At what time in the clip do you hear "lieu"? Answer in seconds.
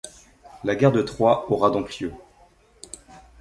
1.99-2.11